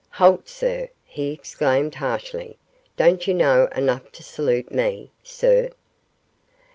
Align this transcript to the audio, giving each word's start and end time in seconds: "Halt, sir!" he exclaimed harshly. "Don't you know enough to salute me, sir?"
"Halt, 0.13 0.49
sir!" 0.49 0.89
he 1.05 1.31
exclaimed 1.31 1.93
harshly. 1.93 2.57
"Don't 2.97 3.27
you 3.27 3.35
know 3.35 3.67
enough 3.67 4.11
to 4.13 4.23
salute 4.23 4.71
me, 4.71 5.11
sir?" 5.21 5.69